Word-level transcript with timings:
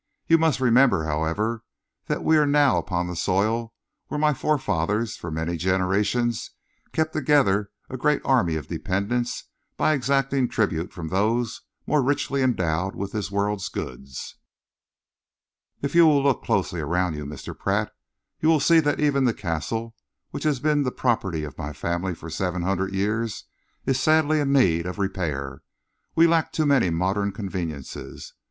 You 0.25 0.39
must 0.39 0.59
remember, 0.59 1.03
however, 1.03 1.63
that 2.07 2.23
we 2.23 2.35
are 2.35 2.45
now 2.47 2.79
upon 2.79 3.05
the 3.05 3.15
soil 3.15 3.75
where 4.07 4.17
my 4.19 4.33
forefathers 4.33 5.15
for 5.15 5.29
many 5.29 5.57
generations 5.57 6.49
kept 6.91 7.13
together 7.13 7.69
a 7.87 7.97
great 7.97 8.19
army 8.25 8.55
of 8.55 8.67
dependents 8.67 9.43
by 9.77 9.93
exacting 9.93 10.49
tribute 10.49 10.91
from 10.91 11.09
those 11.09 11.61
more 11.85 12.01
richly 12.01 12.41
endowed 12.41 12.95
with 12.95 13.11
this 13.11 13.29
world's 13.29 13.69
goods. 13.69 14.37
If 15.83 15.93
you 15.93 16.07
will 16.07 16.23
look 16.23 16.43
closely 16.43 16.81
around 16.81 17.13
you, 17.13 17.23
Mr. 17.23 17.55
Pratt, 17.55 17.91
you 18.39 18.49
will 18.49 18.59
see 18.59 18.79
that 18.79 18.99
even 18.99 19.25
the 19.25 19.35
Castle, 19.35 19.93
which 20.31 20.45
has 20.45 20.59
been 20.59 20.81
the 20.81 20.91
property 20.91 21.43
of 21.43 21.59
my 21.59 21.73
family 21.73 22.15
for 22.15 22.31
seven 22.31 22.63
hundred 22.63 22.91
years, 22.95 23.43
is 23.85 23.99
sadly 23.99 24.39
in 24.39 24.51
need 24.51 24.87
of 24.87 24.97
repair. 24.97 25.61
We 26.15 26.25
lack 26.25 26.51
too 26.51 26.65
many 26.65 26.89
modern 26.89 27.31
conveniences. 27.31 28.33